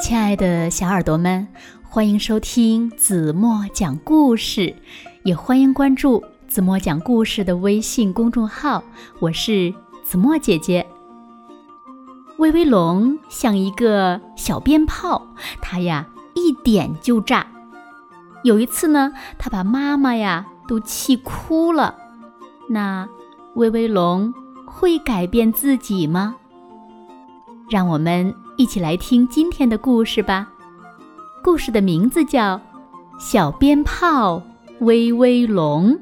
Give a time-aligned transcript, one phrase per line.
[0.00, 1.48] 亲爱的小耳朵们，
[1.82, 4.74] 欢迎收听子墨讲故事，
[5.24, 8.82] 也欢迎关注子墨讲故事的微信公众号。
[9.18, 9.74] 我是
[10.04, 10.86] 子墨姐姐。
[12.38, 15.26] 威威龙像一个小鞭炮，
[15.60, 17.46] 它呀一点就炸。
[18.44, 21.96] 有一次呢，它把妈妈呀都气哭了。
[22.68, 23.08] 那
[23.56, 24.32] 威威龙
[24.64, 26.36] 会改变自己吗？
[27.68, 30.48] 让我们一起来听今天的故事吧。
[31.44, 32.56] 故事的名字叫
[33.20, 34.42] 《小鞭炮
[34.80, 35.94] 威威龙》。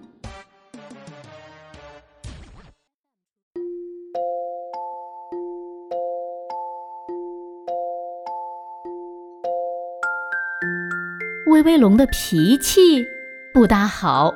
[11.48, 13.04] 威威龙的脾气
[13.52, 14.34] 不大好，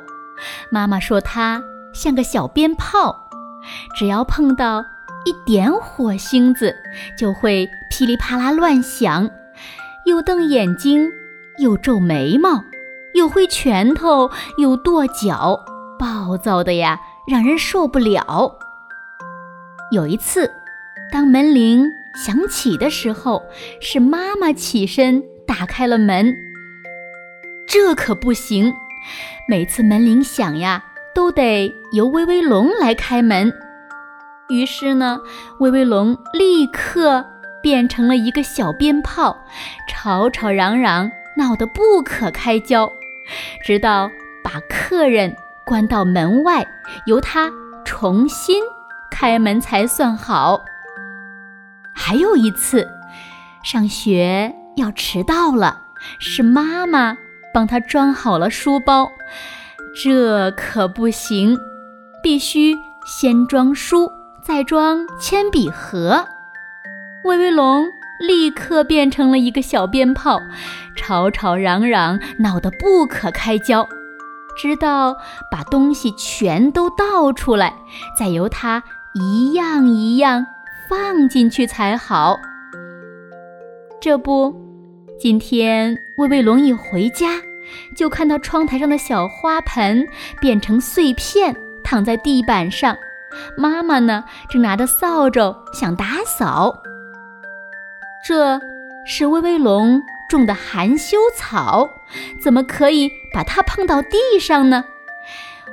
[0.70, 1.62] 妈妈说他
[1.94, 3.30] 像个小鞭炮，
[3.96, 4.84] 只要碰到。
[5.26, 6.74] 一点火星子
[7.18, 9.28] 就会噼里啪啦乱响，
[10.06, 11.10] 又瞪眼睛，
[11.58, 12.64] 又皱眉毛，
[13.14, 15.60] 又挥拳头，又跺脚，
[15.98, 16.98] 暴躁的呀，
[17.28, 18.56] 让人受不了。
[19.90, 20.50] 有一次，
[21.12, 23.42] 当门铃响起的时候，
[23.80, 26.34] 是妈妈起身打开了门。
[27.66, 28.72] 这可不行，
[29.48, 33.52] 每次门铃响呀，都得由威威龙来开门。
[34.48, 35.20] 于是呢，
[35.58, 37.24] 威威龙立刻
[37.62, 39.44] 变成了一个小鞭炮，
[39.88, 42.90] 吵吵嚷嚷，闹得不可开交，
[43.62, 44.10] 直到
[44.42, 46.66] 把客人关到门外，
[47.06, 47.50] 由他
[47.84, 48.62] 重新
[49.10, 50.62] 开门才算好。
[51.94, 52.88] 还有一次，
[53.62, 55.82] 上学要迟到了，
[56.18, 57.16] 是妈妈
[57.52, 59.12] 帮他装好了书包，
[60.02, 61.58] 这可不行，
[62.22, 62.74] 必须
[63.04, 64.10] 先装书。
[64.42, 66.26] 再装铅笔盒，
[67.24, 67.86] 威威龙
[68.18, 70.40] 立刻变成了一个小鞭炮，
[70.96, 73.86] 吵吵嚷嚷，闹得不可开交，
[74.56, 75.14] 直到
[75.50, 77.74] 把东西全都倒出来，
[78.18, 78.82] 再由它
[79.14, 80.46] 一样一样
[80.88, 82.38] 放进去才好。
[84.00, 84.54] 这不，
[85.18, 87.38] 今天威威龙一回家，
[87.94, 90.06] 就看到窗台上的小花盆
[90.40, 91.54] 变成碎片，
[91.84, 92.96] 躺在地板上。
[93.56, 96.82] 妈妈呢，正拿着扫帚想打扫。
[98.30, 98.60] 这
[99.04, 101.90] 是威威龙种的含羞草，
[102.40, 104.84] 怎么可以把它碰到地上呢？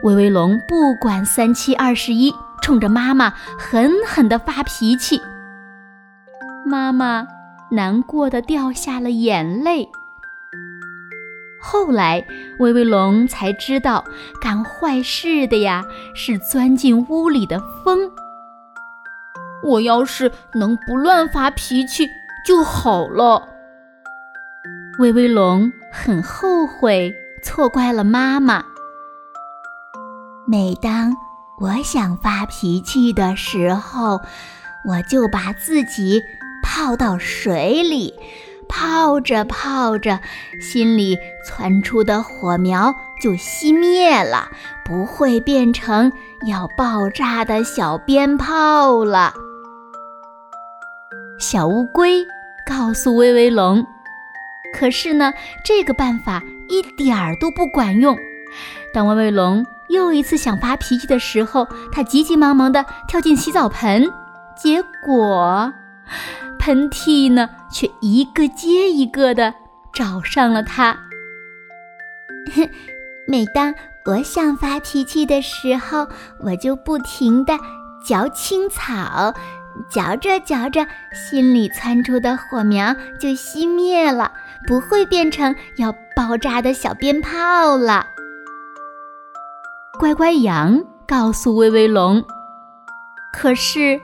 [0.02, 3.30] 威威龙不管三七二十一，冲着妈妈
[3.60, 5.22] 狠狠地发脾气。
[6.66, 7.28] 妈妈
[7.70, 9.88] 难过的掉下了眼泪。
[11.62, 12.26] 后来，
[12.58, 14.04] 威威龙才知道，
[14.42, 15.86] 干坏事的呀
[16.16, 18.12] 是钻进屋里的风。
[19.64, 22.10] 我要是能不乱发脾气
[22.48, 23.50] 就好了。
[25.00, 27.14] 威威龙很后悔
[27.44, 28.64] 错怪了妈妈。
[30.48, 31.14] 每当
[31.60, 34.22] 我想发脾气的时候，
[34.86, 36.24] 我就把自己
[36.64, 38.14] 泡到水里。
[38.70, 40.20] 泡着泡着，
[40.62, 44.50] 心里窜出的火苗就熄灭了，
[44.86, 46.12] 不会变成
[46.46, 49.34] 要爆炸的小鞭炮了。
[51.40, 52.26] 小乌龟
[52.68, 53.88] 告诉威威龙，
[54.74, 55.32] 可是呢，
[55.64, 58.18] 这个办法一点儿都不管用。
[58.94, 64.12] 当威威龙又一次想发脾气的时候，他急急忙忙地跳进洗澡盆，
[64.58, 65.74] 结果。
[66.60, 69.54] 喷嚏呢，却一个接一个的
[69.94, 70.98] 找上了他。
[73.28, 73.74] 每当
[74.06, 76.08] 我想发脾气的时候，
[76.42, 77.58] 我就不停地
[78.06, 79.34] 嚼青草，
[79.90, 84.32] 嚼着嚼着，心里窜出的火苗就熄灭了，
[84.68, 88.06] 不会变成要爆炸的小鞭炮了。
[90.00, 92.24] 乖乖羊告诉威威龙，
[93.34, 94.00] 可是。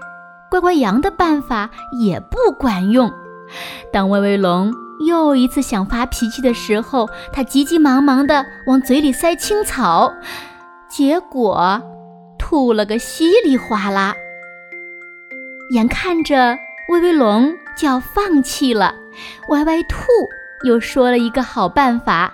[0.49, 1.67] 乖乖羊的办法
[1.99, 3.11] 也不管用。
[3.91, 4.71] 当威威龙
[5.07, 10.13] 又一次想发脾气的时候，他急急忙忙地往嘴里塞青草，
[10.87, 11.81] 结果
[12.37, 14.13] 吐了个稀里哗啦。
[15.69, 16.57] 眼看着
[16.89, 18.93] 威威龙就要放弃了，
[19.49, 19.97] 歪歪兔
[20.65, 22.33] 又说了一个好办法：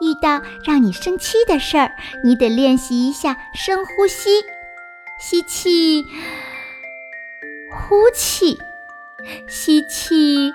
[0.00, 1.92] 遇到让你生气的事儿，
[2.24, 4.30] 你得练习一下深呼吸，
[5.18, 6.04] 吸气。
[7.72, 8.58] 呼气，
[9.48, 10.52] 吸气，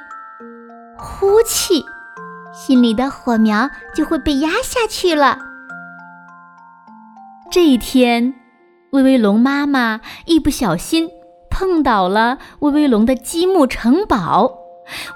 [0.98, 1.83] 呼气，
[2.54, 5.38] 心里的火苗就会被压下去了。
[7.51, 8.33] 这一天，
[8.92, 11.10] 威威龙妈妈一不小心
[11.61, 14.51] 碰倒了威威龙的积木城堡，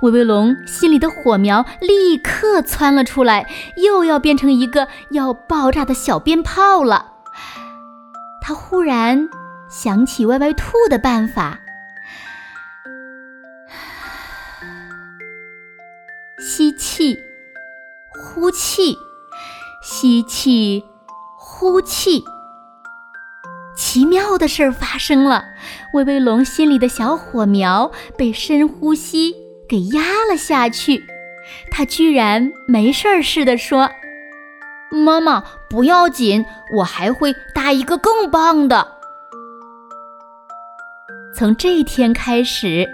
[0.04, 3.48] 威威龙心里的火苗立刻窜了出来，
[3.78, 7.14] 又要变成一个要爆炸的小鞭炮了。
[8.44, 9.28] 他忽然
[9.72, 11.62] 想起歪歪兔的办法：
[16.38, 17.18] 吸气，
[18.14, 18.96] 呼气，
[19.82, 20.86] 吸气，
[21.40, 22.24] 呼气。
[23.96, 25.54] 奇妙的事儿发生了，
[25.94, 29.34] 威威龙心里的小火苗被深呼吸。
[29.70, 31.06] 给压了下去，
[31.72, 33.90] 他居然没事儿似的说
[34.92, 36.46] ：“妈妈，不要紧，
[36.76, 38.86] 我还会搭一个更棒的。”
[41.34, 42.86] 从这一天开始，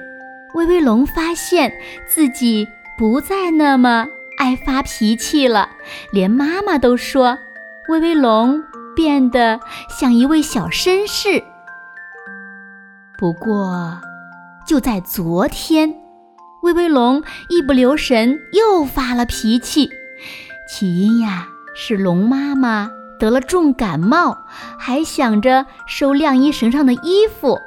[0.54, 1.74] 威威龙发现
[2.08, 4.06] 自己不再那么
[4.38, 5.72] 爱发脾气了，
[6.12, 7.40] 连妈妈都说
[7.90, 8.64] 威威龙
[8.96, 9.60] 变得
[9.90, 11.44] 像一位小绅士。
[13.18, 14.00] 不过，
[14.66, 15.96] 就在昨天。
[16.64, 19.90] 威威龙一不留神又发了脾气，
[20.70, 24.38] 起因呀是龙妈妈得了重感冒，
[24.78, 27.60] 还想着收晾衣绳上的衣服。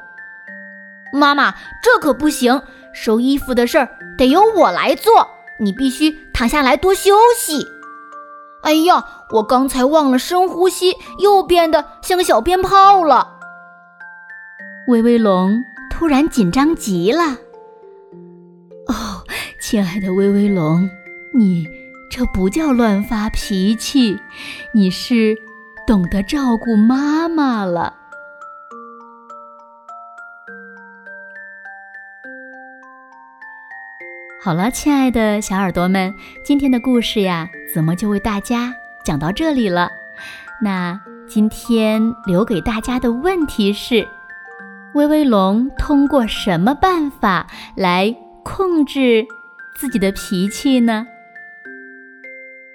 [1.12, 2.62] 妈妈，这可不行，
[2.93, 5.29] 收衣服的事儿得由我来做，
[5.59, 7.67] 你必须躺下来多休息。
[8.64, 13.38] 哎呀，我刚才忘了深呼吸，又变得像个小鞭炮了。
[14.88, 17.38] 威威龙突然紧张极了。
[18.88, 19.22] 哦
[19.61, 20.88] 亲爱的威威龙，
[21.34, 21.66] 你
[22.11, 24.19] 这不叫乱发脾气，
[24.75, 25.37] 你是
[25.87, 27.94] 懂得照顾妈妈了。
[34.44, 36.14] 好了，亲爱的小耳朵们，
[36.44, 39.91] 今天的故事呀，子墨就为大家讲到这里了。
[40.61, 44.06] 那今天留给大家的问题是：
[44.93, 49.26] 威威龙通过什么办法来控制？
[49.76, 51.06] 自己的脾气呢？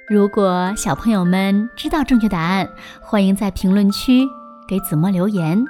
[0.08, 2.68] 如果小朋友们知道正确答案，
[3.00, 4.26] 欢迎在评论区
[4.68, 5.64] 给子墨留言。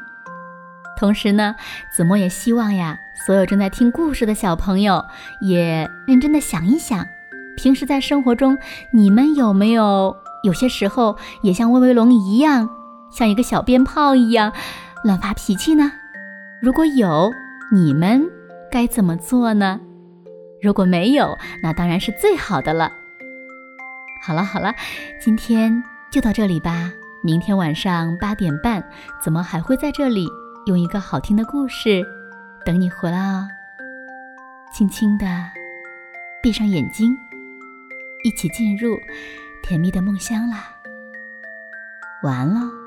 [0.99, 1.55] 同时呢，
[1.89, 5.05] 子墨也希望呀，所有正在听故事的小朋友
[5.39, 7.07] 也认真的想一想，
[7.55, 8.57] 平时在生活中，
[8.91, 10.13] 你们有没有
[10.43, 12.69] 有些时候也像威威龙一样，
[13.09, 14.51] 像一个小鞭炮一样
[15.05, 15.89] 乱发脾气呢？
[16.61, 17.31] 如果有，
[17.71, 18.21] 你们
[18.69, 19.79] 该怎么做呢？
[20.61, 22.91] 如果没有，那当然是最好的了。
[24.21, 24.75] 好了好了，
[25.21, 25.81] 今天
[26.11, 26.91] 就到这里吧。
[27.23, 28.83] 明天晚上八点半，
[29.23, 30.27] 怎么还会在这里
[30.65, 32.05] 用一个好听的故事
[32.65, 33.47] 等你回来哦？
[34.73, 35.25] 轻轻的
[36.43, 37.17] 闭上眼睛，
[38.23, 38.95] 一起进入
[39.63, 40.75] 甜蜜的梦乡啦。
[42.23, 42.78] 晚安喽。